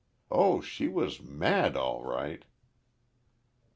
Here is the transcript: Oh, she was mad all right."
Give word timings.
Oh, 0.31 0.61
she 0.61 0.87
was 0.87 1.21
mad 1.21 1.77
all 1.77 2.03
right." 2.03 2.43